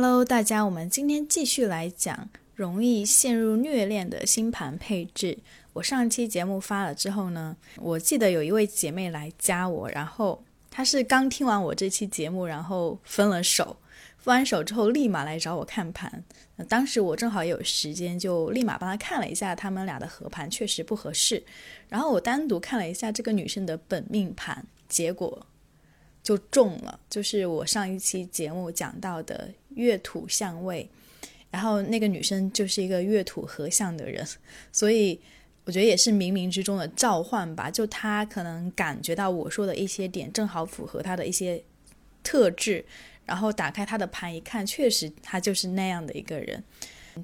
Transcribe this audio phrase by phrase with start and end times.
[0.00, 5.38] Hello，大家，我们今天继续来讲容易陷入虐恋的星盘配置。
[5.72, 13.76] 我上期节目发了之后呢，我记得有一位姐妹来加我，然后她是刚听完我这期节目，然后分了手，
[14.18, 16.22] 分完手之后立马来找我看盘。
[16.68, 21.42] 当时我正好有时间，就立马帮她看了一下他们俩的合盘，确实不合适。
[21.88, 25.44] 然后我单独看了一下这个女生的本命盘，结果。
[26.28, 30.86] 就中了，就是我上一期节目讲到的月土相位，
[31.50, 34.22] 然后那个女生就是一个月土合相的人，
[34.70, 35.18] 所以
[35.64, 37.70] 我觉得也是冥冥之中的召唤吧。
[37.70, 41.64] 就她可能感觉到我说的一些点正好符合她的一些
[42.22, 42.84] 特质，
[43.24, 46.62] 然后打开她的盘一看，确实她就是那样的一个人。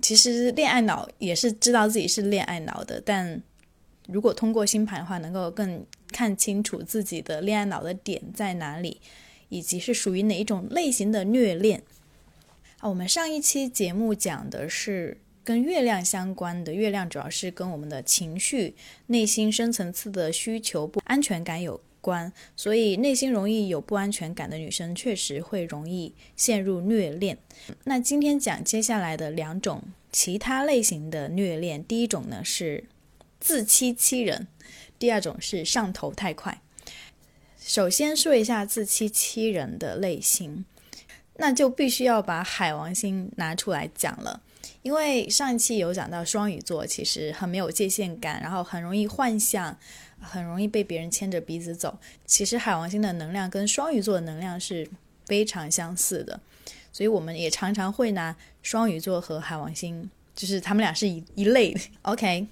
[0.00, 3.42] 其实恋爱脑也是知道自己是恋爱脑的，但。
[4.06, 9.00] 如果通过星盘的话，能够更看清楚自己的恋爱脑的点在哪里，
[9.48, 11.82] 以及是属于哪一种类型的虐恋。
[12.80, 18.74] 啊，我们上一期节目讲的是跟月亮相关的，月亮主要是跟我们的情绪、
[19.06, 27.39] 内心深层次的需求、不安全感有关，所以内心容易有不安全感的女生，确实会容易陷入虐恋。
[27.84, 32.84] 那今天讲接下来的两种其他类型的虐恋，第一种呢是。
[33.45, 34.48] 自欺欺人，
[34.98, 36.62] 第二种是上头太快。
[37.59, 40.64] 首先说一下自欺欺人的类型，
[41.36, 44.41] 那就必须要把海王星拿出来讲了。
[44.81, 49.79] 因为上一期有讲到双鱼座其实很没有界限感，然后很容易幻想，
[50.19, 51.98] 很容易被别人牵着鼻子走。
[52.25, 54.89] 其实海王星的能量跟双鱼座的能量是
[55.27, 56.41] 非常相似的，
[56.91, 61.77] 所以我们也常常会拿双鱼座和海王星，就是他们俩是一一类。
[62.01, 62.47] OK。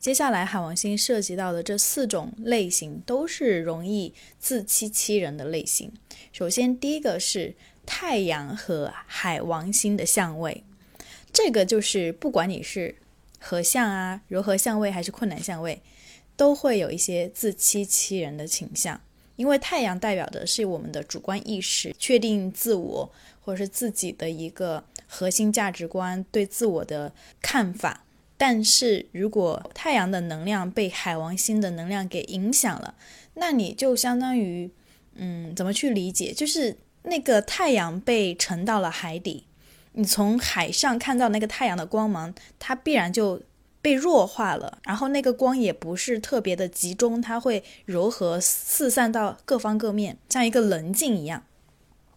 [0.00, 5.92] 接下来，海王星涉及到的这四种类型都是容易自欺欺人的类型。
[6.32, 10.64] 首先，第一个是太阳和海王星的相位，
[11.30, 12.96] 这个就是不管你是
[13.38, 15.82] 合相啊、柔和相位还是困难相位，
[16.34, 18.98] 都会有一些自欺欺人的倾向。
[19.36, 28.04] 因为太阳代表的是我们的主观意识，确定自我或者是自己的一个核心价值观，对自我的看法。
[28.42, 32.94] 但是如果太阳的能量被海王星的能量给影响了，
[33.34, 34.70] 那你就相当于，
[35.14, 36.32] 嗯，怎么去理解？
[36.32, 39.44] 就是那个太阳被沉到了海底，
[39.92, 43.42] 你从海上看到那个太阳的光芒，它必然就
[43.82, 51.44] 被弱化了，然后那个光也不是特别的集中，它会柔和四散到各方各面，像一个棱镜一样。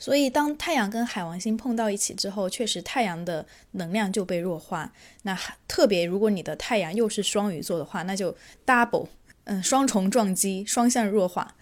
[0.04, 4.92] 所以，当太阳跟海王星碰到一起之后，确实太阳的能量就被弱化。
[5.22, 5.34] 那
[5.66, 9.08] 特别，如果你的太阳又是双鱼座的话，那就 double，
[9.46, 11.56] 嗯，双重撞击，双向弱化。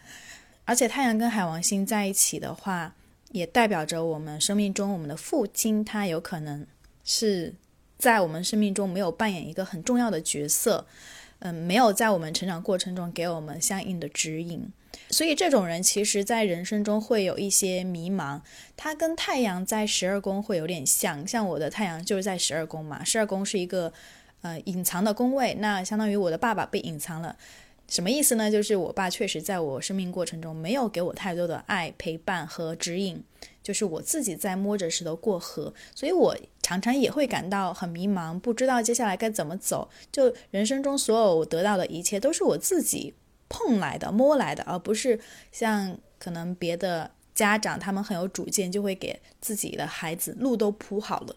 [0.65, 2.95] 而且，太阳跟海王星在一起的话，
[3.29, 6.65] 也代表着我们生命中我们的父亲，他有可能
[7.03, 7.53] 是
[7.99, 10.87] 在我们生命中没有扮演一个很重要的角色，
[11.43, 14.71] 嗯，没有在我们成长过程中给我们相应的指引。
[15.09, 18.41] 所以这种人其实，在人生中会有一些迷茫。
[18.75, 23.03] 他跟太阳在十二宫会有点像，像我的太阳就是在十二宫嘛。
[23.03, 23.91] 十二宫是一个
[24.41, 27.35] 呃隐藏的宫位，那相当于我的爸爸被隐藏了。
[27.91, 28.49] 什么意思呢？
[28.49, 33.21] 就是我爸确实在我生命过程中没有给我太多的爱、陪伴和指引，
[33.61, 35.73] 就是我自己在摸着石头过河。
[35.93, 39.89] 所以我常常也会感到很迷茫，不知道接下来该怎么走。
[40.09, 43.13] 就人生中所有得到的一切，都是我自己。
[43.53, 45.19] 碰来的、摸来的，而不是
[45.51, 51.35] 像可能别的家长，他们很有主见，就会给自己的孩子路都铺好了。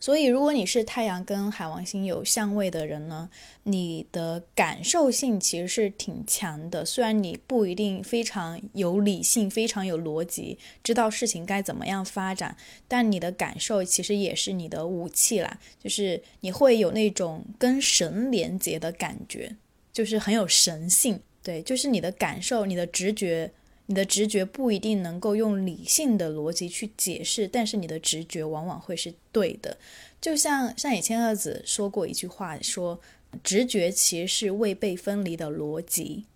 [0.00, 3.28] 所以，如果你是太阳跟海王星有相位的人呢，
[3.64, 6.84] 你的感受性其实是挺强的。
[6.84, 12.56] 虽然你不一定非常有理性、非常有逻辑，知道事情该怎么样发展，
[12.86, 15.58] 但你的感受其实也是你的武器啦。
[15.82, 19.56] 就是你会有那种跟神连接的感觉，
[19.92, 21.20] 就是很有神性。
[21.42, 23.50] 对，就是你的感受，你的直觉，
[23.90, 29.78] 你的直觉不一定能够用理性的逻辑去解释，但是你的直觉往往会是对的。
[30.20, 33.00] 就像上野千鹤子说过一句话，说
[33.42, 36.26] 直觉其实是未被分离的逻辑。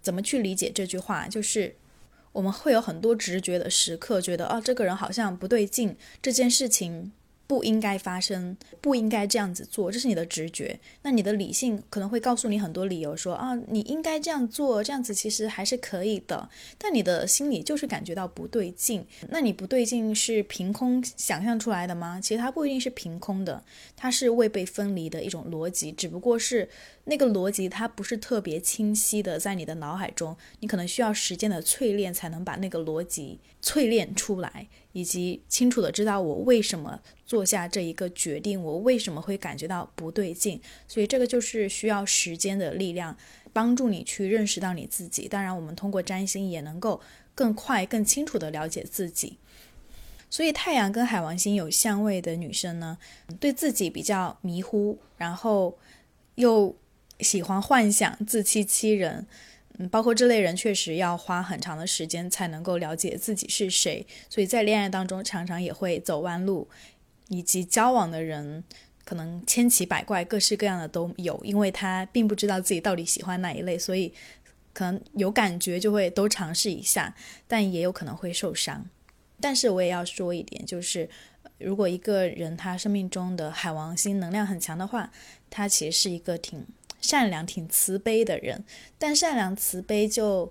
[0.00, 1.26] 怎么去理解这句话？
[1.26, 1.74] 就是
[2.30, 7.10] 我们会有很多直觉的时刻，觉得哦，这个人好像不对劲，这件事情。
[7.46, 10.78] 不应该发生，不应该这样子做，这是你的直觉。
[11.02, 16.48] 那你的理性可能会告诉你很多理由，说啊，你应该这样做，这样子其实还是可以的。
[16.78, 19.06] 但你的心里就是感觉到不对劲。
[19.28, 22.20] 那你不对劲是凭空想象出来的吗？
[22.20, 23.62] 其实它不一定是凭空的，
[23.94, 26.68] 它是未被分离的一种逻辑，只不过是
[27.04, 34.68] 那个逻辑它不是特别清晰的在你的脑海中，你可能需要时间的淬炼才能把那个逻辑淬炼出来。
[34.92, 40.60] 以及清楚的知道我为什么做下这一个决定，我为什么会感觉到不对劲。
[40.86, 43.16] 所以这个就是需要时间的力量，
[43.52, 45.26] 帮助你去认识到你自己。
[45.26, 47.00] 当然，我们通过占星也能够
[47.34, 49.36] 更快、更清楚的了解自己。
[50.30, 52.96] 所以，太阳跟海王星有相位的女生呢，
[53.40, 55.76] 对自己比较迷糊，然后
[56.36, 56.76] 又
[57.20, 59.26] 喜欢幻想、自欺欺人。
[59.76, 66.68] 嗯，包括这类人确实要花很长的时间才能够了解自己是谁，所以在恋爱当中常常也会走弯路，
[67.26, 68.62] 以及交往的人
[69.04, 74.14] 可能千奇百怪、各式各样的都有，因为他并不知道自己到底喜欢哪一类，所以
[74.72, 77.12] 可能有感觉就会都尝试一下，
[77.48, 78.88] 但也有可能会受伤。
[79.40, 81.10] 但是我也要说一点，就是
[81.58, 85.10] 如果一个人他生命中的海王星能量很强的话，
[85.50, 86.64] 他其实是一个挺。
[87.04, 88.64] 善良、挺慈悲的人，
[88.98, 90.50] 但善良慈悲就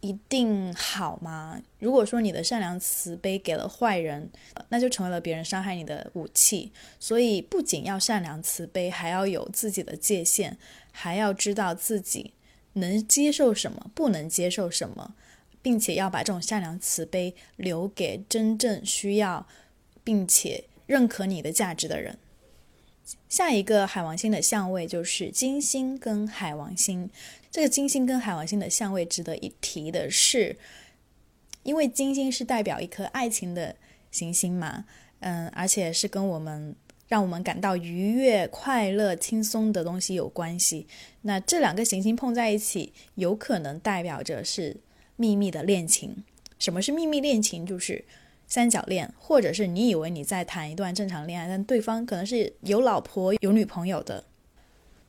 [0.00, 1.62] 一定好吗？
[1.78, 4.28] 如果说你的善良慈悲给了坏人，
[4.70, 6.72] 那就成为了别人伤害你的武器。
[6.98, 10.58] 所以，不仅要善良慈悲，还要有自己的界限，
[10.90, 12.34] 还要知道自己
[12.72, 15.14] 能接受什么，不能接受什么，
[15.62, 19.46] 并且要把这种善良慈悲留给真正需要
[20.02, 22.18] 并且认可你的价值的人。
[23.28, 27.08] 下一个海王星的相位就是金星跟海王星。
[27.50, 30.56] 这个金星跟海王星的相位值得一提的是，
[31.62, 33.74] 因为金星是代表一颗爱情的
[34.10, 34.84] 行星嘛，
[35.20, 36.74] 嗯，而且是跟我们
[37.08, 40.86] 让我们感到愉悦、快乐、轻松的东西有关系。
[41.22, 44.76] 那这两个行星碰在一起，有可能代表着是
[45.16, 46.24] 秘密的恋情。
[46.58, 47.64] 什么是秘密恋情？
[47.64, 48.04] 就是。
[48.48, 54.24] 三角恋，或者是你以为你在谈一段正常恋爱，但对方可能是有老婆有女朋友的。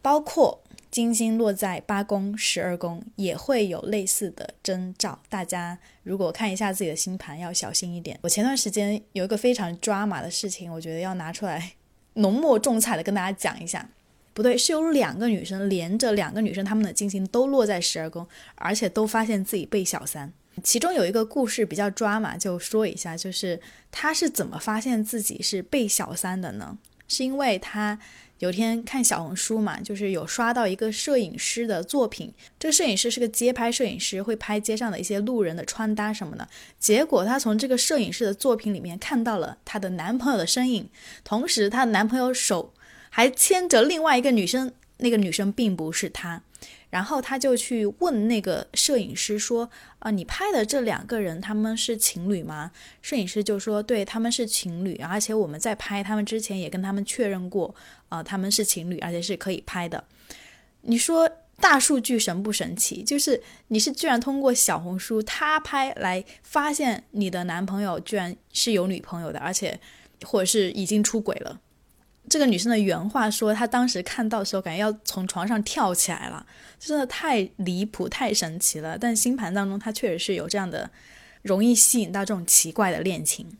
[0.01, 5.19] 包括金星落在八宫、十二宫，也会有类似的征兆。
[5.29, 8.17] 大家如果看一下自己的星盘，要小心一点。
[8.21, 11.73] 我前段时间有一个非常抓马的事情，我觉得要拿出来
[12.15, 13.89] 浓墨重彩的跟大家讲一下。
[14.33, 18.25] 不对，是有两个女生连着两个女生，她们的金星都落在十二宫，
[18.55, 20.31] 而且都发现自己被小三。
[20.63, 23.59] 其中有一个故事比较抓马，就说一下，就是
[23.91, 26.77] 他是怎么发现自己是被小三的呢？
[27.07, 27.97] 是因为他
[28.37, 36.47] 有天看小红书嘛，就是有刷到一个摄影师的作品，这个摄影师是个街拍摄影师，会拍街上的一些路人的穿搭什么的。
[36.79, 40.89] 结果他从这个摄影师的作品里面看到了她的男朋友的身影，
[41.23, 42.73] 同时她的男朋友手
[43.09, 46.43] 还牵着另外一个女生，那个女生并不是他。
[46.89, 49.69] 然后他就去问那个摄影师说
[49.99, 52.71] ：“啊，你拍的这两个人他们是情侣吗？”
[53.01, 57.73] 摄影师就说：“对，他们是情侣，而且我们在拍他们之前也跟他们确认过，
[58.09, 60.03] 啊，他们是情侣，而且是可以拍的。”
[60.81, 63.03] 你说大数据神不神奇？
[63.03, 69.77] 就是你是居然通过小红书他拍来发现你的男朋友居然是有女朋友的，而且
[70.23, 71.59] 或者是已经出轨了。
[72.29, 76.45] 这个女生的原话说，她当时看到的时候，感觉要从床上跳起来了，
[76.79, 78.97] 真的太离谱、太神奇了。
[78.97, 80.91] 但星盘当中，她确实是有这样的，
[81.41, 83.57] 容易吸引到这种奇怪的恋情。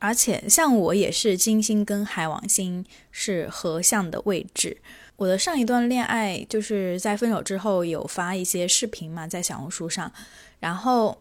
[0.00, 4.78] 而且像我也是金星跟海王星是合相的位置。
[5.16, 10.12] 我的上一段恋爱就是在分手之后有发一些视频嘛，在小红书上。
[10.60, 11.20] 然后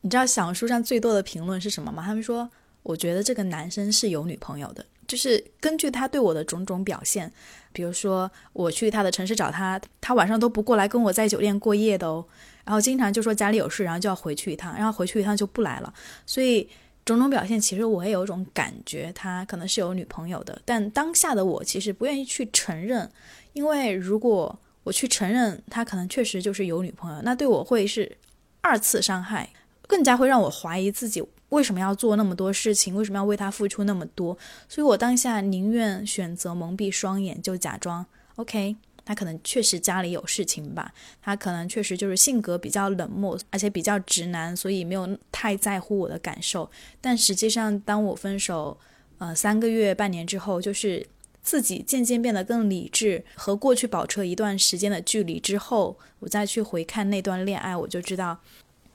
[0.00, 2.02] 你知道小红书上最多的评论是什么吗？
[2.04, 2.50] 他们说，
[2.82, 4.84] 我觉得这个男生是有女朋友的。
[5.06, 7.32] 就是根据他对我的种种表现，
[7.72, 12.24] 比如说我去他的城市找他，他晚上都不过来跟我在酒店过夜的哦。
[12.64, 15.94] 然后经常就说家里有事，然后就要回去一趟，然后回去一趟就不来了。
[16.26, 16.68] 所以
[17.04, 20.60] 种种表现，其实我也有一种感觉，他可能是有女朋友的。
[20.64, 23.08] 但当下的我其实不愿意去承认，
[23.52, 28.16] 因为如果我去承认他可能确实就是有女朋友，那对我会是
[28.60, 29.48] 二次伤害，
[29.86, 31.22] 更加会让我怀疑自己。
[31.56, 32.94] 为什么要做那么多事情？
[32.94, 34.36] 为什么要为他付出那么多？
[34.68, 38.04] 所以我当下宁愿选择蒙蔽双眼，就假装
[38.36, 38.76] OK。
[39.06, 46.68] 他可能确实家里有事情吧，他可能确实就是性格比较冷漠，而且比较直男，所以没有太在乎我的感受。
[47.00, 48.76] 但实际上，当我分手，
[49.18, 51.06] 呃，三个月、半年之后，就是
[51.40, 58.40] 自己渐渐变得更理智，和过去保持一段时间的距离之后，我再去回看那段恋爱，我就知道，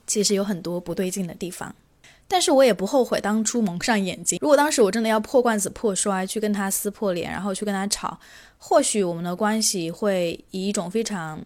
[0.06, 1.74] 其实有很多不对劲的地方。
[2.32, 4.38] 但是我也不后悔当初蒙上眼睛。
[4.40, 8.18] 如果当时我真的要破罐子破摔，去跟他撕破脸，然后去跟他吵，
[8.56, 11.44] 或许我们的关系会以一种非常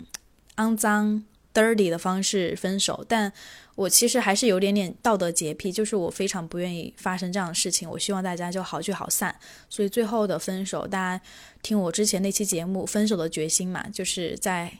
[0.58, 3.04] 肮脏、dirty 的方式分手。
[3.08, 3.32] 但
[3.74, 7.90] 我其实还是有点点道德洁癖，就是我非常不愿意发生这样的事情。
[7.90, 9.34] 我希望大家就好聚好散。
[9.68, 11.24] 所以最后的分手，大家
[11.62, 14.72] 听我之前那期节目《分手的决心》嘛，就是在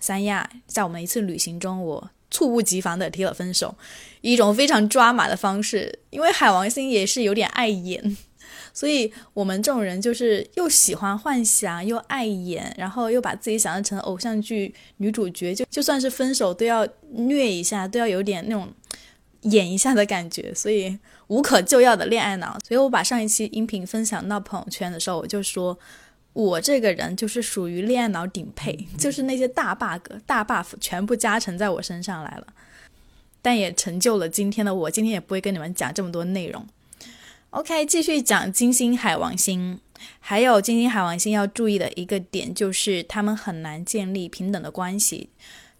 [0.00, 2.10] 三亚，在我们一次旅行中，我。
[2.32, 3.72] 猝不及防的提了分手，
[4.22, 6.00] 一种非常抓马的方式。
[6.08, 8.16] 因为海王星也是有点爱演，
[8.72, 18.68] 所以我们这种人就是又喜欢幻想，又爱演，然后又把自己想象成偶像剧女主角，就就算是分手都要虐一下，都要有点那种
[19.42, 22.58] 演一下的感觉，所以无可救药的恋爱脑。
[22.66, 25.78] 所以我把上一期音频分享到朋友圈的时候，我就说。
[26.32, 32.46] 我这个人就是属于恋爱脑顶配，就是那些大 bug、大 buff 全部加成在我身上来了，
[33.42, 34.90] 但也成就了今天的我。
[34.90, 36.66] 今天也不会跟你们讲这么多内容。
[37.50, 39.78] OK，继续讲金星、海王星，
[40.20, 45.28] 还有金星、海王星要注意的一个点就是，他们很难建立平等的关系。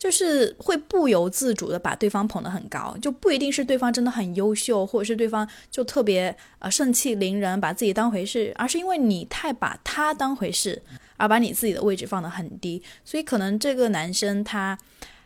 [0.03, 10.83] 就是会不由自主的把对方捧得很高，就不一定是对方真的很优秀，或者是对方就特别呃盛气凌人，把自己当回事，而是因为你太把他当回事，
[11.19, 14.77] 而把你自己的位置放得很低，所以可能这个男生他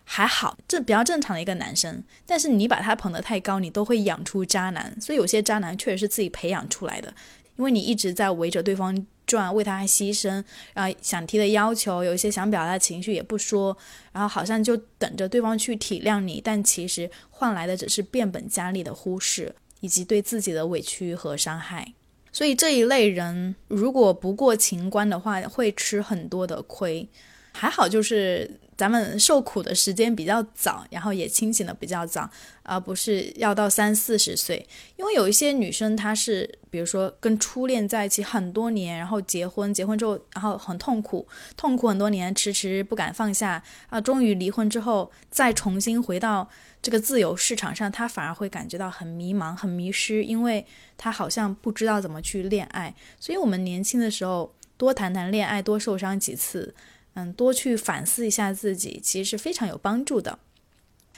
[0.05, 7.15] 还好，这比较正常的一个男生，但是你把他捧得太高，你都会养出渣男，所以有些渣男确实是自己培养出来的，
[7.57, 9.07] 因为你一直在围着对方。
[9.27, 13.77] 转为他牺牲，然后想提的要求，有一些想表达的情绪也不说，
[14.13, 21.93] 然后好像就等着对方去体谅你，但其实换来的只是变本加厉的忽视，以及对自己的委屈和伤害。
[22.31, 27.09] 所以这一类人如果不过情关的话，会吃很多的亏。
[27.51, 28.49] 还好就是。
[28.77, 32.29] 咱们受苦的时间比较早，然后也清醒的比较早，
[32.63, 34.67] 而不是要到三四十岁。
[34.97, 46.47] 因为有一些女生，她是比如说跟初恋在一起很多年，然后结婚，结婚之后，然后很痛苦，痛苦很多年，迟迟不敢放下啊，终于离婚之后，再重新回到
[46.83, 50.67] 这个自由市场上，她反而会感觉到很迷茫、很迷失，因为
[50.99, 52.95] 她好像不知道怎么去恋爱。
[53.19, 56.75] 所以，我们年轻的时候多谈谈恋爱，多受伤几次。
[57.17, 60.39] 嗯，多去反思一下自己，其实是非常有帮助的。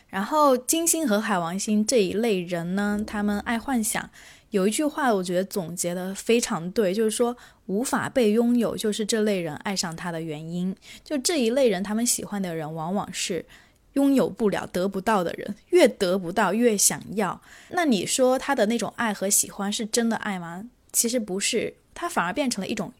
[0.08, 4.08] 然后金星和海王星这一类人呢，他们爱幻想。
[4.50, 7.36] 有一句话，我觉得总结的非常对，就是说
[7.66, 10.74] 无法被拥有，就是这类人爱上他的原因。
[11.04, 13.44] 就这一类人，他们喜欢的人往往是
[13.94, 17.42] 拥有不了、得不到的人，越得不到越想要。
[17.70, 20.64] 那你说他的那种爱和喜欢是真的爱吗？
[20.92, 22.94] 其实不是，他反而变成了一种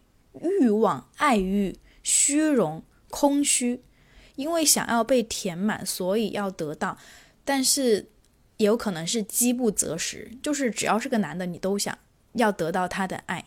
[0.60, 1.74] 欲望、爱欲、
[2.08, 2.82] 虚荣。
[3.10, 3.80] 空虚，
[4.36, 6.98] 因为想要被填满，所以要得到，
[7.42, 8.06] 但是
[8.58, 11.98] 也有可能是饥不择食，就是只要是个男的，你都想
[12.34, 13.42] 要得到他的爱。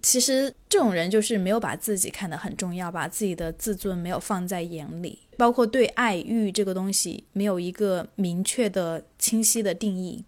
[0.00, 10.24] 其实这种人就是没有把自己看得很重要，把自己的自尊没有放在眼里，包括对爱欲这个东西没有一个明确的、清晰的定义，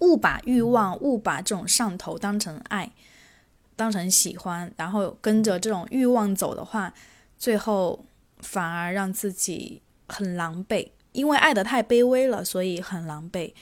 [0.00, 2.90] 误把欲望、误把这种上头当成爱。
[3.76, 6.92] 当成喜欢，然后跟着这种欲望走的话，
[7.36, 8.06] 最后
[8.38, 13.52] 反而让自己很狼狈，因为爱的太卑微了，所以很狼狈。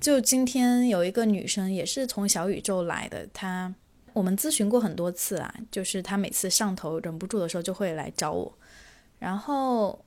[0.00, 3.74] 就今天有一个女生也是从小宇宙来的，她
[4.12, 8.58] 我们咨询过很多次啊，就是她每次上头忍不住的时候就会来找我，
[9.18, 10.04] 然后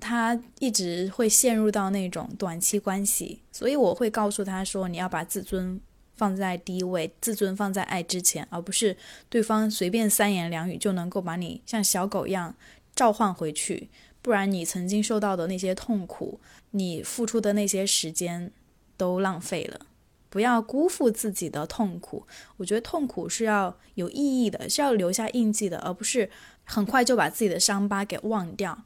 [0.00, 5.78] 她一直会陷入到那种短期关系，所以我会告诉她说，你要把自尊。
[6.16, 8.96] 放在第一位，自尊放在爱之前，而不是
[9.28, 12.54] 对方随便三言两语就能够把你像小狗一样
[12.94, 13.88] 召唤回去。
[14.22, 16.40] 不然你曾经受到的那些痛苦，
[16.70, 18.50] 你付出的那些时间
[18.96, 19.86] 都浪费了。
[20.30, 26.30] 不要辜负自己的痛苦，我觉得痛苦是要有意义的，是要留下印记的，而不是
[26.64, 28.84] 很快就把自己的伤疤给忘掉。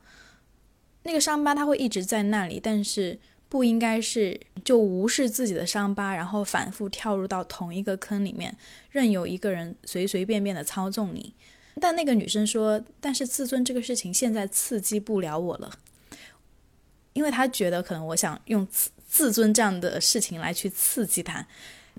[1.04, 3.18] 那个伤疤它会一直在那里，但是。
[3.48, 8.54] 不应该是就无视自己的伤疤，然后反复跳入到同一个坑里面，
[8.90, 11.34] 任由一个人随随便便的操纵你。
[11.80, 15.72] 但那个女生说：“但是自尊这个事情现在刺激不了我了，
[17.12, 21.46] 因为她觉得可能我想用自自尊这样的事情来去刺激她。”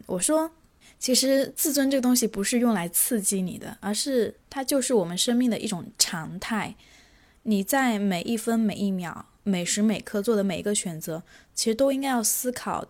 [0.06, 0.51] 我说
[1.00, 6.75] ：“其实自尊这个东西不是用来刺激你的，而是它就是我们生命的一种常态。
[7.44, 12.86] 你在每一分每一秒。”每时每刻做的每一个选择，其实都应该要思考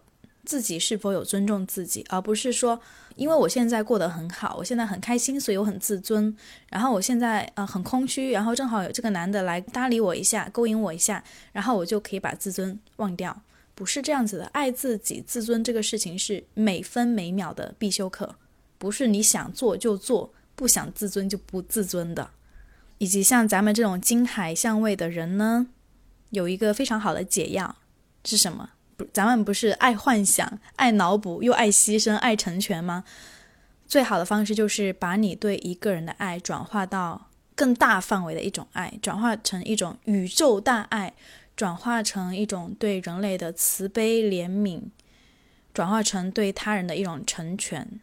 [0.46, 2.80] 自己是否有尊重自己，而不是说，
[3.16, 6.36] 因为我现在过得很好，我现在很开心，所以我很自尊。
[6.70, 13.42] 然后我现在呃很空虚，然后正好有这个男的来搭理我一下，勾引我一下，然后我就可以把自尊忘掉。
[13.76, 18.36] 不是这样子的，爱自己、自尊这个事情是每分每秒的必修课，
[18.78, 22.30] 不是你想做就做，不想自尊就不自尊的。
[22.98, 25.68] 以及像咱们这种金海相位的人呢？
[26.32, 27.76] 有一个非常好的解药
[28.24, 28.70] 是什么？
[28.96, 33.04] 不，咱们不是爱幻想、爱脑补又爱牺牲、爱成全吗？
[33.88, 41.14] 最好的方式就是把你对一个人的爱转化到更大范围的一种爱，转化成一种宇宙大爱，
[41.56, 44.84] 转化成一种对人类的慈悲怜悯，
[45.74, 48.00] 转化成对他人的一种成全。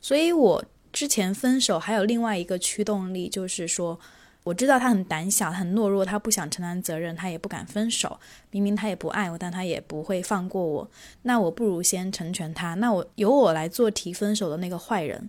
[0.00, 4.00] 所以，我之前分手还有另外一个驱动力，就是说。
[4.48, 8.18] 我知道他很胆小，很懦弱，他不想承担责任，他也不敢分手。
[8.50, 10.90] 明明他也不爱我，但他也不会放过我。
[11.22, 12.72] 那我不如先成全他。
[12.74, 15.28] 那我由我来做提分手的那个坏人。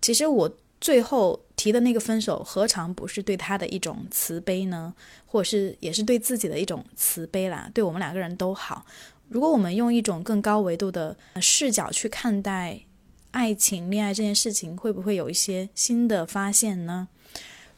[0.00, 0.48] 其实我
[0.80, 4.94] 最后提的那个分手，何尝不是对他的一种慈悲呢？
[5.26, 7.68] 或者是也是对自己的一种慈悲啦？
[7.74, 8.86] 对我们两个人都好。
[9.28, 12.78] 如果我们用一种更高维度的视角去看待
[13.32, 17.08] 爱情、恋爱这件事情，会不会有一些新的发现呢？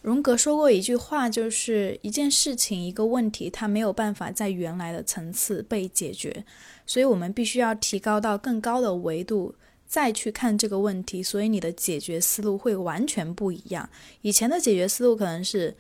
[0.03, 6.45] 荣格说过一句话，就是一件事情、一个问题，它没有办法在原来的层次被解决，
[6.87, 9.55] 所以我们必须要提高到更高的维度
[9.87, 11.23] 再去看这个问题。
[11.23, 13.89] 所以你的解决思路会完全不一样。
[14.23, 15.77] 以前的解决思路可能是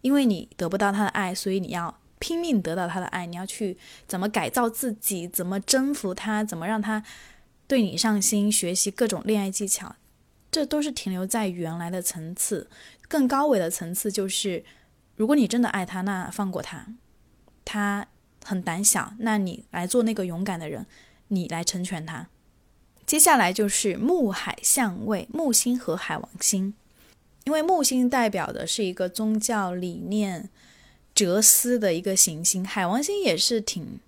[0.00, 3.76] 因为你得不到他的爱，所以你要拼命得到他的爱，你要去
[4.08, 7.04] 怎么改造自己，怎么征服他，怎么让他
[7.68, 9.94] 对你上心，学习各种恋爱技巧，
[10.50, 12.68] 这都是停留在原来的层次。
[13.06, 14.64] 更高维的层次就是，
[15.16, 16.86] 如果你真的爱他，那放过他。
[17.64, 18.06] 他
[18.44, 20.86] 很胆小，那你来做那个勇敢的人，
[21.28, 22.28] 你来成全他。
[23.04, 26.74] 接下来就是木海相位，木星和海王星，
[27.44, 30.50] 因为木星代表的是一个宗教理念、
[31.14, 33.98] 哲思的一个行星，海王星也是挺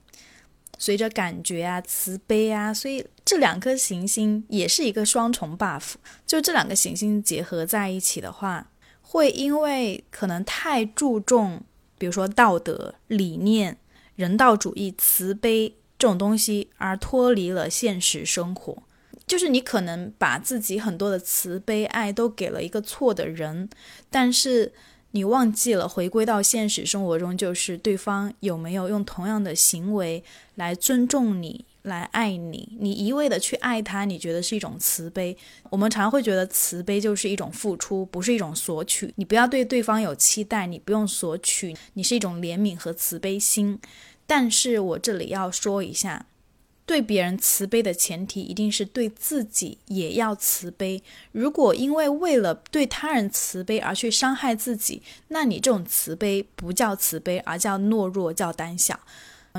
[0.80, 5.92] 随着感觉啊、慈悲啊，所以这两颗行星也是一个双重 buff。
[6.26, 8.66] 就这两个行星结合在一起的话。
[9.02, 11.60] 会因为可能太注重，
[11.98, 13.76] 比如说道德理念、
[14.14, 18.84] 人道主义、慈悲这种东西，而脱离了现实生活。
[19.26, 23.68] 就是你可能把自己很多的慈悲爱都给了一个错的人，
[24.08, 24.72] 但是
[25.12, 30.22] 你忘记了回归到现实生活中，就是对方有没有用同样的行为
[30.54, 31.64] 来尊重你。
[31.84, 35.34] 来爱你，你一味的去爱他，你觉得是一种慈悲。
[35.70, 39.10] 我们常会觉得慈悲就是一种付出，不是一种索取。
[39.16, 43.80] 你不要对对方有期待，你不用索取，你是一种怜悯和慈悲心。
[44.26, 46.26] 但是我这里要说一下，
[46.90, 51.00] 对别人慈悲的前提一定是对自己也要慈悲。
[51.30, 58.98] 如果因为为了对他人慈悲而去伤害自己，那你这种慈悲不叫慈悲，而叫懦弱，叫胆小。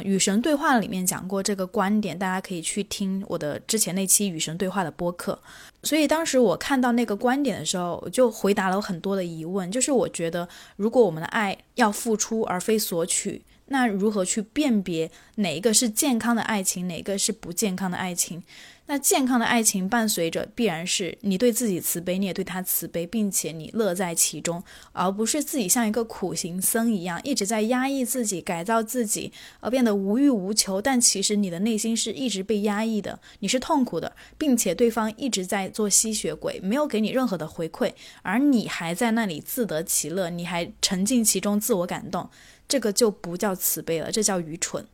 [0.03, 5.39] 与神对话里面讲过这个观点，大家可以去听我的之前那期与神对话的播客。
[5.83, 9.71] 所以当时我看到那个观点的时候，我就回答了很多的疑问。
[9.71, 13.41] 就是我觉得，如果我们的爱要付出而非索取，
[13.71, 18.43] 那如何去辨别哪一个是健康的爱情，哪个是不健康的爱情？
[18.87, 29.31] 那健康的爱情伴随着必然是你对自己慈悲，你也对他慈悲，并且你乐在其中，而不是自己像一个苦行僧一样一直在压抑自己、改造自己，
[29.61, 30.81] 而变得无欲无求。
[30.81, 42.29] 但其实你的内心是一直被压抑的，你是痛苦的，并且对方一直在做吸血鬼，没有给你任何的回馈，而你还在那里自得其乐，你还沉浸其中自我感动，
[42.71, 44.87] 这个就不叫慈悲了，这叫愚蠢。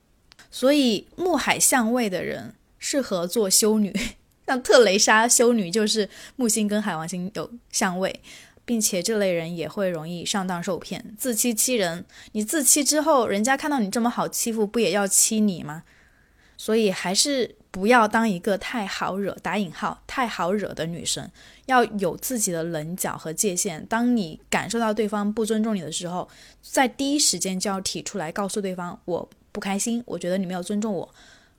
[0.50, 2.56] 所以木海相位的人。
[2.80, 3.92] 适合做修女，
[4.46, 8.22] 像特蕾莎修女就是木星跟海王星有相位，
[8.64, 12.06] 并且这类人也会容易上当受骗、自欺欺人。
[12.34, 15.84] 你自欺之后，人家看到你这么好欺负，不也要欺你吗？
[16.56, 21.30] 所以还是不要当一个太好惹（打引号）太好惹的女生，
[21.68, 23.86] 要有自己的棱角和界限。
[23.86, 26.28] 当你感受到对方不尊重你的时候，
[26.64, 31.08] 在第一时间就要提出来，告诉对方我不开心，我觉得你没有尊重我。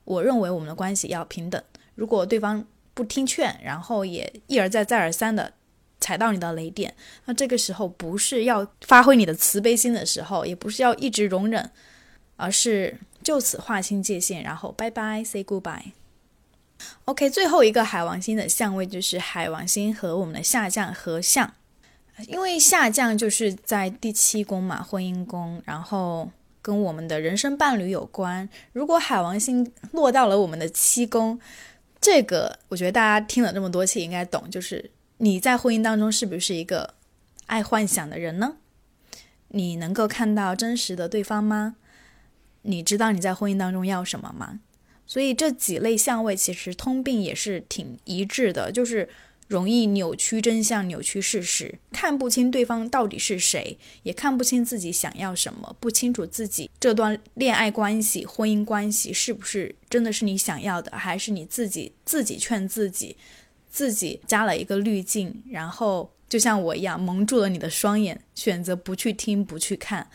[0.02, 1.62] 我认为我们的关系要平等。
[1.94, 5.52] 如果对方不听劝，然后也一而再、再而三的
[6.00, 6.92] 踩到你的雷点，
[7.26, 11.70] 那这个时候不是要发挥你的慈悲心的时候，也不是要一直容忍，
[12.34, 15.92] 而是就此划清界限，然后拜拜，say goodbye。
[17.04, 21.52] OK，最后一个海王星的相位就是海王星和我们的下降合相，
[22.26, 26.30] 因为下降就是在第七宫嘛，婚姻宫，然后。
[26.60, 28.46] 跟我们的人生伴侣有关。
[28.72, 31.40] 如果海王星落到了我们的七宫，
[31.98, 36.92] 这个我觉得大家听了这么多期应该懂，就是你在婚姻当中是不是一个
[37.46, 38.56] 爱幻想的人呢？
[39.48, 41.76] 你能够看到真实的对方吗？
[42.62, 44.60] 你知道你在婚姻当中要什么吗？
[45.08, 49.08] 所以这几类相位其实通病也是挺一致的，就是。
[49.48, 63.16] 容易扭曲真相，扭曲事实，看不清对方到底是谁，也看不清自己想要什么，不清楚自己这段恋爱关系、婚姻关系是不是真的是你想要的，还是你自己自己劝自己，
[63.70, 70.10] 自己加了一个滤镜，然后就像我一样蒙住了你的双眼，选择不去听、不去看，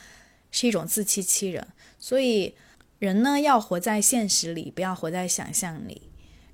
[0.51, 1.67] 是一种自欺欺人。
[1.97, 2.53] 所以
[3.03, 6.03] 人呢要活在现实里，不要活在想象里。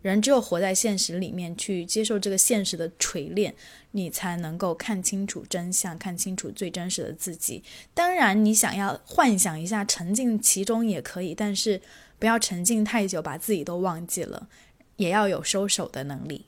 [0.02, 3.54] 人只有活在现实里面，去接受这个现实的锤炼，
[3.92, 7.64] 你才能够看清楚真相，看清楚最真实的自己。
[7.94, 11.80] 当然，你想要幻想一下，沉浸其中也可以，但是
[12.18, 14.50] 不要沉浸太久，把自己都忘记了，
[14.96, 16.48] 也要有收手的能力。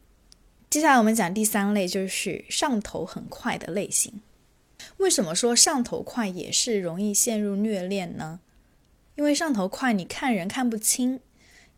[0.72, 4.22] 接下来我们讲第三类，就是上头很快的类型。
[4.98, 8.40] 为什么说上头快也是容易陷入虐恋呢？
[9.15, 11.19] 因为上头快，你看人看不清，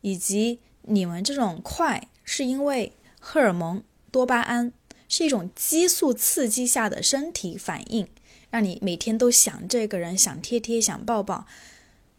[0.02, 0.60] 以及。
[0.86, 4.74] 你们这种快，是因为荷尔蒙多巴胺
[5.08, 8.06] 是一种激素刺激下的身体反应，
[8.50, 11.46] 让你每天都想这个人，想贴贴，想抱抱。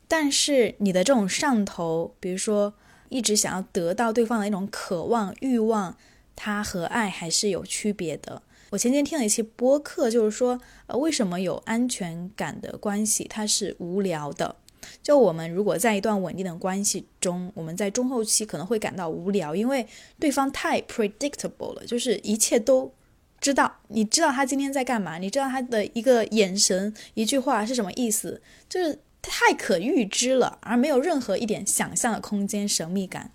[0.09, 2.73] 但是你的这种上头，比如说
[3.11, 5.99] 一直想要得到对方的一种渴望、欲望，
[6.35, 8.41] 它和爱还是有区别的。
[8.71, 14.57] 我前天听了一期播客，就是说，呃，为什么有安全感的关系它是无聊的？
[15.03, 19.87] 就我们如果在一段稳定的关系中，我们在中后期可能会感到无聊，因为
[20.19, 22.93] 对方太 predictable 了，就是一切都
[23.41, 33.31] 知道，你知道他今天在干嘛，你知道他的一个眼神、一句话是什么意思，就是太可预知了，而没有任何一点想象的空间、神秘感。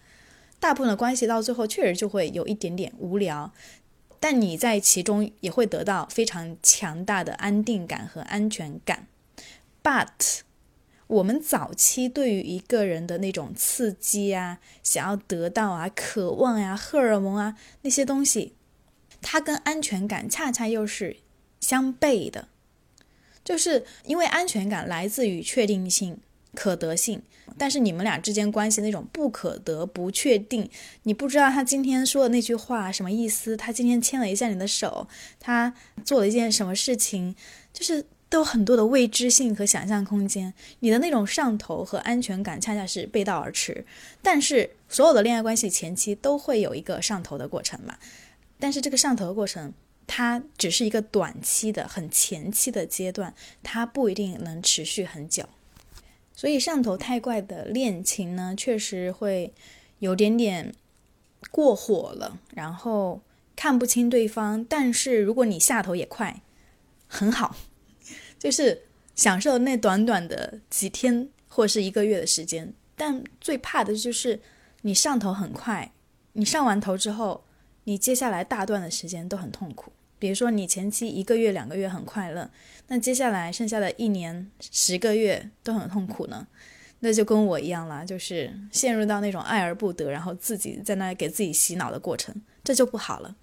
[0.59, 3.53] 大部分的关系到最后确实就会有一点点无聊，
[4.19, 9.07] 但你在其中也会得到非常强大的安定感和安全感。
[9.81, 10.41] But
[11.09, 18.53] 我们早期对于一个人的那种刺激啊，想要得到啊，渴望呀，荷尔蒙啊那些东西，
[19.19, 21.17] 它跟安全感恰恰又是
[21.59, 22.49] 相悖的。
[23.43, 26.19] 就是因为安全感来自于确定性、
[26.53, 27.23] 可得性，
[27.57, 30.69] 但是你们俩之间关系那种不可得、不确定，
[31.03, 35.07] 你不知道他今天说的那句话什么意思，他今天牵了一下你的手，
[35.39, 35.73] 他
[36.05, 37.35] 做了一件什么事情，
[37.73, 38.05] 就是。
[38.29, 43.83] 都有很多的未知性和想象空间，你的那种上头和安全感恰恰是背道而驰。
[44.21, 47.97] 但是所有的恋爱关系前期都会有一个上头的过程嘛，
[48.59, 49.73] 但是这个上头的过程
[50.05, 55.43] 它只是一个短期的、很前期的阶段，它不一定能持续很久。
[56.35, 59.53] 所以上头太快的恋情呢，确实会
[59.97, 60.73] 有点点
[61.51, 63.21] 过火了，然后
[63.55, 64.63] 看不清对方。
[64.63, 66.41] 但是如果你下头也快，
[67.07, 67.55] 很好。
[68.39, 68.82] 就是
[69.13, 74.39] 享受那短短的几天或是一个月的时间，但最怕的就是
[74.84, 75.91] 你上头很快，
[76.34, 77.43] 你上完头之后，
[77.84, 79.91] 你接下来大段的时间都很痛苦。
[80.17, 82.49] 比如说你前期一个月两个月很快乐，
[82.88, 86.47] 那接下来剩下的一年十个月都很痛苦呢？
[87.02, 93.36] 那就跟我一样啦，就是陷入到那种爱而不得，然后自己在那给自己洗脑的过程，这就不好了。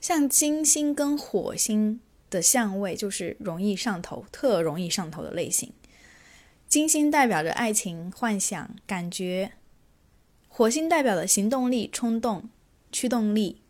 [0.00, 2.00] 像金星跟火星。
[2.34, 5.72] 的相位就是容易上头，特容易上头的类型。
[6.66, 9.50] 金星代表着爱情、幻想、感觉；
[10.48, 12.50] 火星代表的行动力、冲动、
[12.90, 13.62] 驱动力、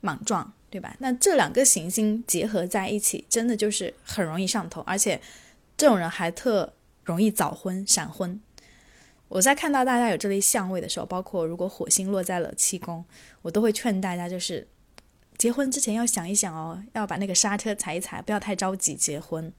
[0.00, 0.96] 莽撞，对吧？
[0.98, 5.20] 那这两个行星结合在一起，真的就是很容易上头，而且
[5.76, 6.72] 这种人还特
[7.04, 8.40] 容易早婚、闪婚。
[9.28, 13.04] 我在看到大家有这类相位的时候，包括如果火星落在了七宫，
[13.42, 14.66] 我都会劝大家就是。
[15.40, 19.50] 结婚之前要想一想哦，要把那个刹车踩一踩，不要太着急结婚。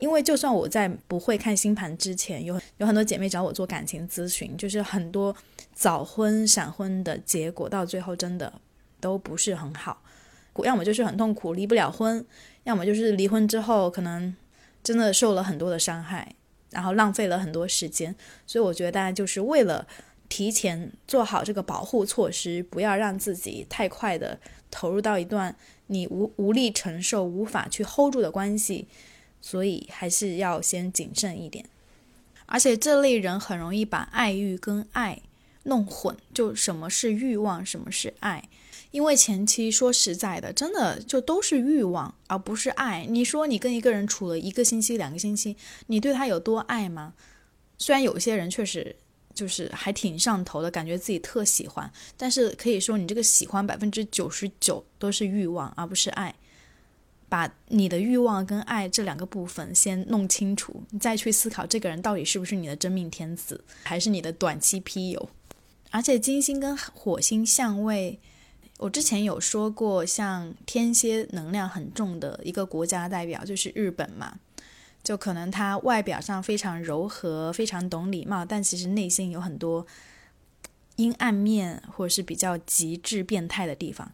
[0.00, 5.32] 因为就算我在不会看星盘之前，有有很多姐妹找我做感情咨询，就是很多
[5.72, 8.52] 早婚闪婚的结果，到最后真的
[8.98, 10.02] 都不是很好。
[10.64, 12.26] 要么就是很痛苦离不了婚，
[12.64, 14.34] 要么就是离婚之后可能
[14.82, 16.34] 真的受了很多的伤害，
[16.70, 18.12] 然后浪费了很多时间。
[18.44, 19.86] 所以我觉得大家就是为了
[20.28, 24.38] 提前做好这个保护措施，不要让自己太快的。
[24.76, 25.54] 投入到一段
[25.86, 28.88] 你无无力承受、无法去 hold 住的关系，
[29.40, 31.64] 所以还是要先谨慎一点。
[32.46, 35.22] 而且这类人很容易把爱欲跟爱
[35.62, 38.48] 弄混，就什么是欲望，什么是爱。
[38.90, 43.06] 因为前期说实在的，真的就都是欲望，而不是爱。
[43.08, 45.56] 你说你跟一个人处了一个星期、两个星期，
[45.86, 47.14] 你对他有多爱吗？
[47.78, 48.96] 虽然有些人确实。
[49.34, 56.34] 就是还挺上头的，感觉自己特喜欢，但是可以说你这个喜欢百分之九十九都是欲望，而不是爱。
[57.26, 65.28] 把你的欲望跟爱这两个部分先弄清楚，你再去思考这个人到底是不是你的真命天子，还是你的短期批友。
[65.90, 68.20] 而且金星跟火星相位，
[68.78, 74.38] 我之前有说过，像天蝎能量很重的一个国家代表就是日本嘛。
[75.04, 79.86] 就可能他外表上非常柔和，非常懂礼貌，但其实内心有很多
[80.96, 84.10] 阴暗面，或者是比较极致变态的地方。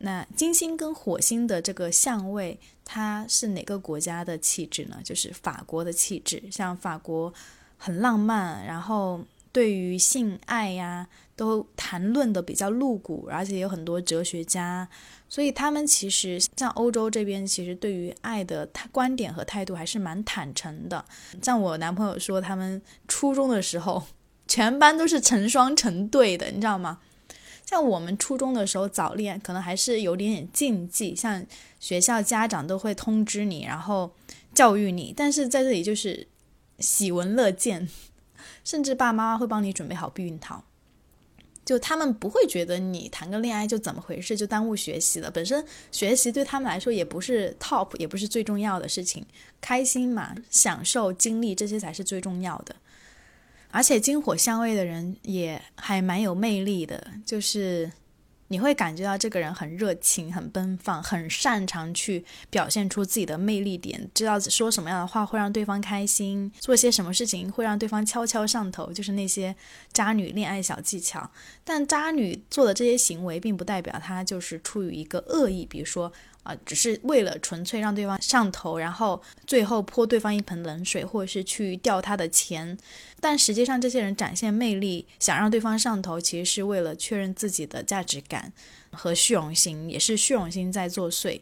[0.00, 5.00] 那金星跟火星的这个相位，它是哪个国家的气质呢？
[5.02, 6.40] 就是法国的气质。
[6.52, 7.34] 像法国
[7.76, 9.20] 很浪漫，然后
[9.52, 14.88] 对于性爱呀都谈论的比较露骨，而且有很多哲学家，
[15.28, 21.04] 所以他们其实像欧洲这边，其实对于爱的观点和态度还是蛮坦诚的。
[21.42, 24.04] 像我男朋友说，他们初中的时候，
[24.46, 26.98] 全班都是成双成对的，你知道吗？
[27.64, 31.44] 像我们初中的时候早恋，可能还是有点点禁忌，像
[31.78, 34.10] 学校家长都会通知你，然后
[34.54, 35.12] 教育你。
[35.14, 36.26] 但是在这里就是
[36.78, 37.86] 喜闻乐见，
[38.68, 40.62] 甚至爸妈会帮你准备好避孕套，
[41.64, 45.30] 就他们不会觉得你谈个恋爱就怎么回事，就耽误学习了。
[45.30, 49.24] 本身学习对他们来说也不是 top，也不是最重要的事情，
[49.58, 52.76] 开心嘛，享受经历这些才是最重要的。
[53.70, 57.90] 而且金火相位的人也还蛮有魅力的，就是
[58.48, 69.54] 你会感觉到这个人很热情、很奔放、很擅长去表现出自己的魅力点，知道说什么样的话会让对方开心，做些什么事情会让对方悄悄上头，就是那些
[69.92, 71.30] 渣女恋爱小技巧。
[71.62, 76.12] 但渣女做的这些行为，并不代表她就是出于一个恶意，比如说。
[76.48, 82.76] 啊，只是为了纯粹让对方上头，然后最后泼对方一盆冷水，或者是去钓他的钱。
[83.20, 88.50] 但实际上，这些人展现魅力，想让对方上头，其实是为了确认自己的价值感
[88.92, 91.38] 和虚荣心，也是虚荣心在作祟，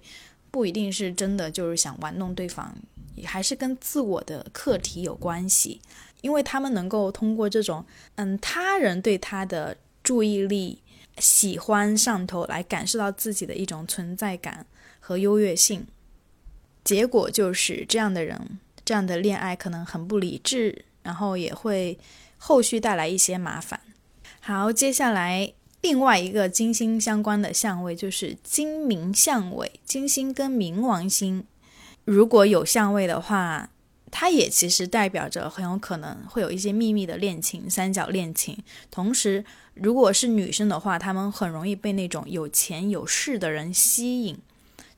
[0.51, 2.77] 不一定是真的就是想玩弄对方，
[3.25, 5.81] 还是跟自我的课题有关系。
[6.23, 10.83] 因为他们能够通过这种，嗯，他人对他的注意力、
[11.19, 14.67] 喜欢上头，来感受到自己的一种存在感。
[15.07, 15.87] 和优越性，
[16.83, 21.97] 结果就是这样的人，这样的恋爱可能很不理智，然后也会
[22.39, 23.81] 后续带来一些麻烦。
[24.41, 31.45] 好，接下来另外一个金星相关的相位就是金冥相位，金星跟冥王星
[32.05, 33.71] 如果有相位的话，
[34.11, 38.59] 它也其实代表着很有可能会有一些秘密的恋情、三角恋情。
[38.91, 44.37] 同时，如果是女生的话，她们很容易被那种有钱有势的人吸引。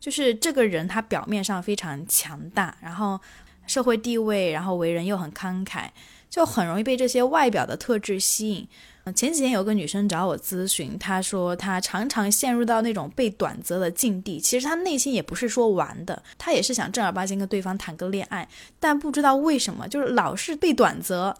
[0.00, 3.20] 就是这个人，他表面上非常强大，然后
[3.66, 5.86] 社会地位，然后为人又很慷慨，
[6.30, 8.68] 就很容易被这些外表的特质吸引。
[9.14, 14.38] 前几天有个女生找我咨询，她说她常常陷入到那种被短择的境地。
[14.38, 18.46] 其实她内心也不是说玩的，她也是想正儿八经跟对方谈个恋爱，
[18.78, 21.34] 但不知道为什么就是老是被短择。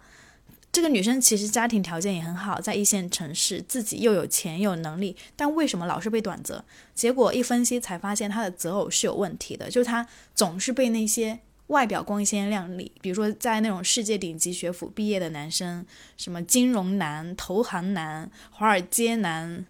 [0.71, 6.63] 这个女生其实家庭条件也很好，在一线城市，自己又有钱有能力，但为什么老是被短择？
[6.93, 15.83] 结果一分析才发现，她的择偶是有问题的，就是她总是被那些外表光鲜亮丽，比如说在那种世界顶级学府毕业的男生，
[16.15, 19.65] 什么金融男、投行男、华尔街男、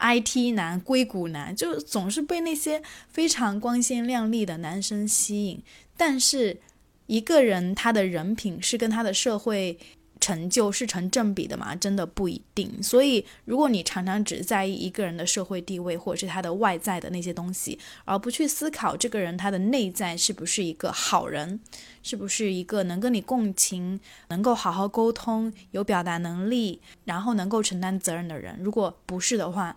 [0.00, 5.62] IT 男、硅谷男，就总是被那些非常光鲜亮丽的男生吸引。
[5.96, 6.58] 但是
[7.06, 9.78] 一个人他的人品是跟他的社会。
[10.22, 11.74] 成就是成正比的嘛？
[11.74, 12.80] 真的不一定。
[12.80, 21.58] 所以，如果你常常只在意一个人的社会地位，或者是他的外在的那些东西，而不去思考这个人他的内在是不是一个好人，
[22.04, 29.76] 是不是一个能跟你共情、能够好好沟通、有表达能力，然后能够承担责任的人，如果不是的话，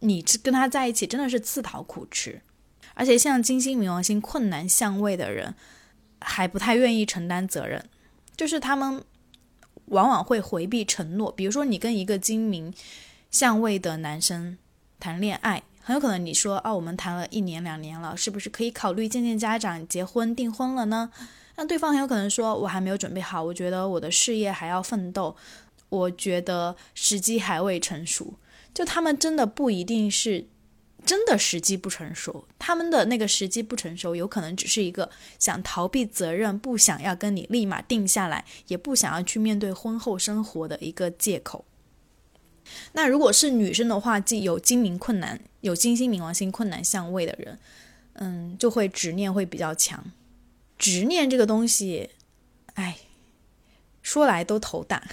[0.00, 2.42] 你跟他在一起真的是自讨苦吃。
[2.92, 5.54] 而且，像金星、冥王星困难相位的人，
[6.20, 7.82] 还不太愿意承担责任，
[8.36, 9.02] 就是他们。
[9.86, 12.72] 往往会回避承诺，比如说你跟一个精明
[13.30, 14.56] 相位的男生
[14.98, 21.10] 谈恋爱，很有可能你说啊，我们谈了一年两年了，是不是可以考虑见见家长、结婚订婚了呢？
[21.56, 25.36] 那对方很有可能说，我还没有准备好，我觉得我的事业还要奋斗，
[25.88, 28.34] 我觉得时机还未成熟。
[28.72, 30.46] 就他们真的不一定是。
[31.04, 41.64] 真的时机不成熟，他们的那个时机不成熟，有可能只是一个想逃避责任、不想要跟你立马定下来，也不想要去面对婚后生活的一个借口。
[42.92, 47.58] 那如果是女生的话，既有精明困难、有金星冥王星困难相位的人，
[48.14, 50.02] 嗯，就会执念会比较强。
[50.78, 52.10] 执念这个东西，
[52.74, 52.96] 哎，
[54.02, 55.06] 说来都头大，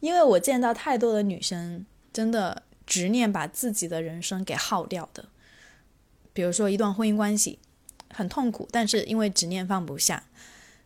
[0.00, 2.64] 因为我见到太多的女生，真的。
[2.86, 5.26] 执念把自己的人生给耗掉的，
[6.32, 7.58] 比如说一段婚姻关系
[8.12, 10.24] 很痛苦，但是因为执念放不下，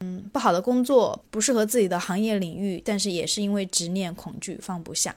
[0.00, 5.16] 嗯，不好的工作不适合自己的行业领域，但是也是因为执念恐惧放不下，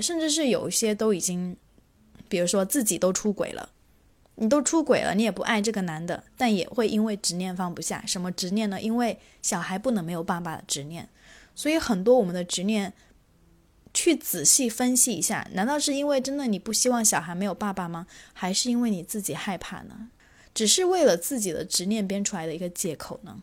[0.00, 1.56] 甚至是有一些都已经，
[2.28, 3.70] 比如说自己都出轨了，
[4.36, 8.04] 你都出轨了，你也不爱这个男的，但也会因为执念放不下。
[8.06, 8.80] 什么执念呢？
[8.80, 11.08] 因为小孩不能没有爸爸的执念，
[11.54, 12.92] 所以很多我们的执念。
[13.98, 18.06] 去仔细分析一下，难道是因为真的你不希望小孩没有爸爸吗？
[18.32, 20.10] 还是因为你自己害怕呢？
[20.54, 23.42] 只是为了自己的执念编出来的一个借口呢？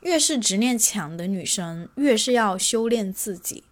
[0.00, 3.62] 越是执念强的女生，越是要修炼自己，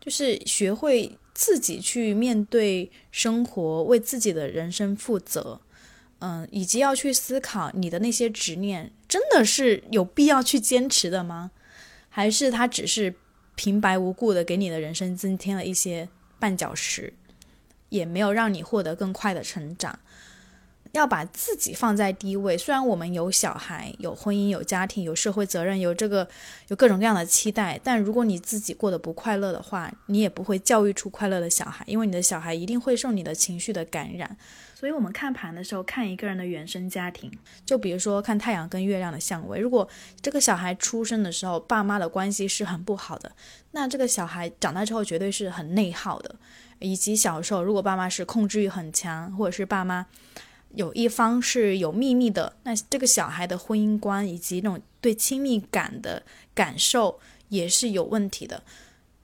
[0.00, 5.60] 就是学会自己去面对生活，为自己的人生负责。
[6.20, 11.50] 嗯，以及要去思考你的那些执念，真的是有必要去坚持的吗？
[12.08, 13.16] 还是它只是
[13.54, 16.08] 平白无故的给你的人生增添了一些
[16.40, 17.12] 绊脚石，
[17.88, 19.98] 也没有让你获得更快的成长？
[20.94, 22.56] 要把自己放在第一位。
[22.56, 26.26] 虽然我们有小孩、有婚姻、有家庭、有社会责任、有这个
[26.68, 34.36] 有各种各样的期待，但如果你自己过得不快乐的话，你也不会教育出快乐的小孩，因为你的小孩一定会受你的情绪的感染。
[34.74, 37.30] 所以，我们看盘的时候，看一个人的原生家庭，
[37.64, 39.58] 就比如说看太阳跟月亮的相位。
[39.58, 39.88] 如果
[40.20, 43.32] 这个小孩出生的时候，爸妈的关系是很不好的，
[43.72, 46.36] 那这个小孩长大之后绝对是很内耗的。
[46.80, 50.04] 以及小时候，如果爸妈是控制欲很强，或者是爸妈
[50.74, 56.22] 有一方是有秘密的，那这个小孩的婚姻观以及那种对亲密感的
[56.54, 58.62] 感受也是有问题的。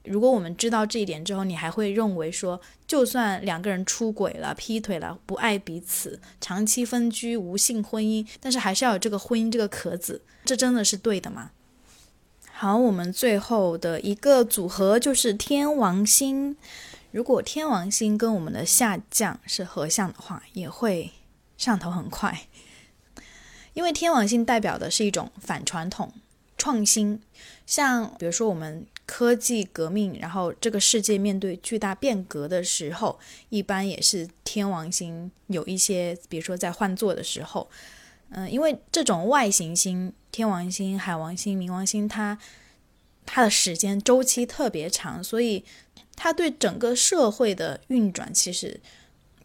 [0.04, 11.50] 如果我们知道这一点之后，你还会认为说，就算两个人出轨了、劈腿了、不爱彼此、长期分居、无性婚姻，但是还是要有这个婚姻这个壳子，这真的是对的吗？
[12.50, 16.56] 好，我们最后的一个组合就是天王星。
[17.10, 21.10] 如果天王星跟我们的下降是合相的话，也会
[21.60, 22.46] 上头很快，
[23.74, 26.12] 因为天王星代表的是一种反传统、
[26.56, 27.20] 创新，
[27.66, 28.86] 像比如说我们。
[29.12, 33.18] 科技革命，然后这个世界面对巨大变革的时候，
[33.48, 37.68] 一般也是天王星有一些，比如说在换座的时候，
[38.28, 42.38] 嗯，因为这种外行星，天王星、海王星、冥王星，它
[43.26, 45.64] 它的时间周期特别长，所以
[46.14, 48.80] 它对整个社会的运转其实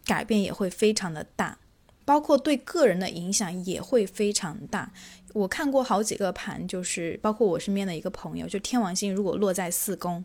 [0.04, 1.58] 改变也会非常的大，
[2.06, 4.90] 包括对个人的影响也会非常大。
[5.34, 10.24] 我看过好几个盘，就是包括我身边的一个朋友，就天王星如果落在四宫，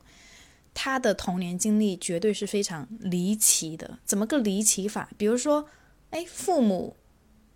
[0.74, 4.00] 他的童年经历绝对是非常离奇的。
[4.06, 5.10] 怎么个离奇法？
[5.17, 5.67] 比如说，
[6.12, 6.96] 哎，父母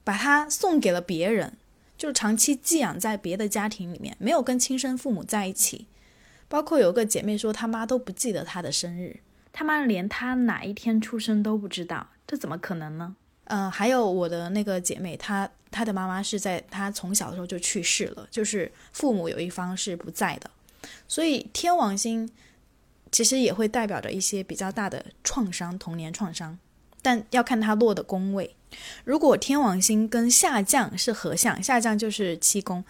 [0.03, 1.55] 把他送给了别人，
[1.97, 5.87] 就长期寄养在别的家庭里面，没有跟亲生父母在一起。
[6.49, 9.21] 包括有个姐妹说，他妈都不记得他的生日，
[9.53, 13.15] 他妈连他哪一天出生都不知道，这怎么可能呢？
[13.45, 20.49] 嗯，还有我的那个姐妹，她她的妈妈是在她从小的时候就去世了，就是父母有一方是不在的，
[21.07, 22.29] 所以天王星
[23.11, 26.57] 其实也会代表着一些比较大的创伤，童年创伤，
[27.01, 28.55] 但要看它落的宫位。
[29.03, 32.83] 如果天王星跟下降是合相，下降就是七宫，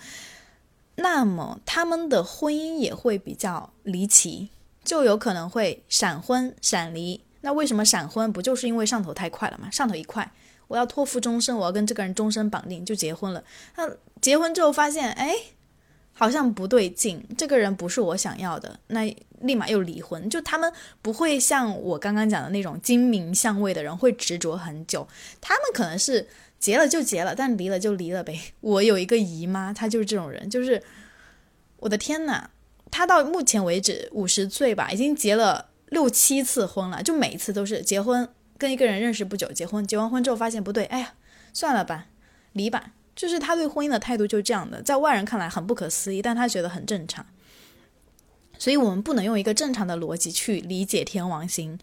[0.95, 4.49] 那么他们的婚姻也会比较离奇，
[4.83, 7.21] 就有可能会闪婚、闪离。
[7.41, 8.31] 那为什么闪婚？
[8.33, 9.69] 不就是因为上头太快了吗？
[9.69, 10.31] 上头一快。
[10.67, 13.43] 我要托付终身，我要跟这个人终身绑定，就结婚了。
[13.75, 13.89] 那
[14.21, 15.33] 结婚之后发现，哎，
[16.13, 19.03] 好像不对劲，这个人不是我想要的，那
[19.41, 20.29] 立马又离婚。
[20.29, 25.07] 就他们不会像我刚刚讲的那种精明相位的人，会执着很久。
[25.41, 26.27] 他们可能是
[26.59, 28.53] 结了就结了，但离了就离了呗。
[28.61, 30.81] 我有一个姨妈，她就是这种人，就是
[31.77, 32.49] 我的天呐，
[32.89, 38.27] 她到目前为止五十岁吧，已经结了六七次婚了，就每一次都是结婚。
[38.57, 41.13] 跟一个人认识不久，结婚，结完婚之后发现不对，哎呀，
[41.53, 42.07] 算了吧，
[42.53, 42.91] 离吧。
[43.15, 47.25] 就是他对婚姻的态度就是这样的，在外人看来很不可思议，但他觉得很正常。
[48.57, 51.79] 所以，我们不能用一个正常的逻辑去理解天王星，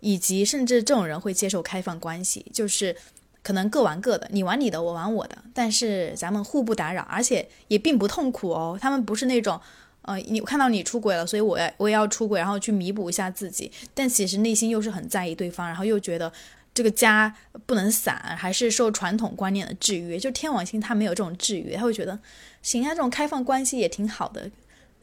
[0.00, 2.96] 以及甚至这种人会接受开放关系，就是
[3.42, 8.78] 可能各玩各的，你玩你的，我玩我的，但是咱们互不打扰，而且也并不痛苦哦。
[8.80, 9.60] 他们不是那种。
[10.08, 13.70] 呃，你看到你出轨了，所以我要我也要出轨，然后去弥补一下自己。
[13.92, 16.32] 但其实内心又是很在意对方，然后又觉得
[16.72, 17.34] 这个家
[17.66, 20.18] 不能散，还是受传统观念的制约。
[20.18, 22.18] 就天王星他没有这种制约，他会觉得
[22.62, 24.50] 行啊，这种开放关系也挺好的，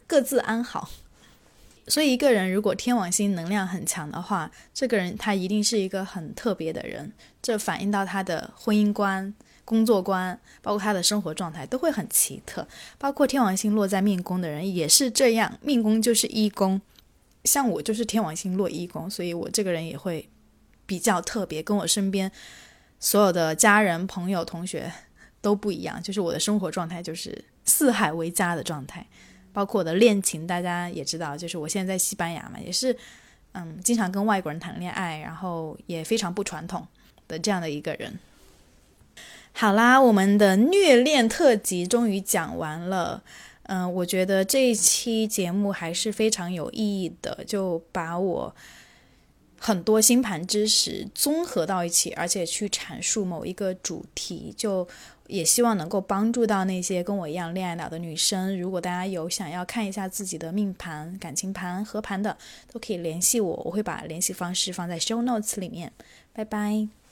[0.08, 0.90] 各自安好。
[1.88, 9.34] 所以一个人如果天王星能量很强的话，这个人他一定是一个很特别的人，这反映到他的婚姻观。
[9.68, 12.68] 工作观，包括他的生活状态都会很奇特。
[13.00, 16.80] 包括天王星落在命宫的人也是这样，命宫就是一宫。
[17.46, 20.30] 像我就是天王星落一宫，所以我这个人也会
[20.86, 22.32] 比较特别，跟我身边
[23.00, 24.92] 所有的家人、朋友、同学
[25.42, 26.00] 都不一样。
[26.04, 29.08] 就是我的生活状态就是四海为家的状态，
[29.56, 32.96] 包括我的恋情，大家也知道，就是我现在在西班牙嘛，也是
[33.54, 36.86] 嗯，经常跟外国人谈恋爱，然后也非常不传统
[37.30, 38.20] 的这样的一个人。
[39.54, 43.24] 好啦，我们的虐恋特辑终于讲完了。
[43.68, 48.54] 嗯，我觉得这一期节目还是非常有意义的，就把我
[49.58, 54.88] 很多星盘知识综合到一起，而且去阐述某一个主题，就
[55.28, 58.60] 也希望能够帮助到那些跟我一样恋爱脑的女生。
[58.60, 62.38] 如果大家有想要看一下自己的命盘、感情盘、合盘的，
[62.72, 65.92] 都可以联系我，我会把联系方式放在 show notes 里面。
[66.34, 67.05] 拜拜。